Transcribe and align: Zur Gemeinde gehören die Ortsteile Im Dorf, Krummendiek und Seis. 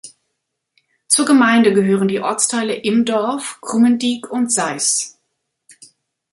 Zur 1.07 1.25
Gemeinde 1.27 1.73
gehören 1.75 2.07
die 2.07 2.21
Ortsteile 2.21 2.73
Im 2.73 3.05
Dorf, 3.05 3.59
Krummendiek 3.61 4.31
und 4.31 4.51
Seis. 4.51 5.19